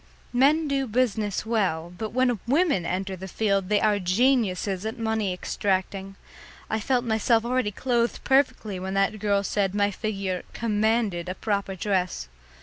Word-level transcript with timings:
Men 0.33 0.67
do 0.67 0.87
business 0.87 1.45
well, 1.45 1.93
but 1.95 2.09
when 2.09 2.39
women 2.47 2.87
enter 2.87 3.15
the 3.15 3.27
field 3.27 3.69
they 3.69 3.79
are 3.79 3.99
geniuses 3.99 4.83
at 4.83 4.97
money 4.97 5.31
extracting. 5.31 6.15
I 6.71 6.79
felt 6.79 7.05
myself 7.05 7.45
already 7.45 7.69
clothed 7.69 8.23
perfectly 8.23 8.79
when 8.79 8.95
that 8.95 9.19
girl 9.19 9.43
said 9.43 9.75
my 9.75 9.91
figure 9.91 10.41
"commanded" 10.53 11.29
a 11.29 11.35
proper 11.35 11.75
dress. 11.75 12.29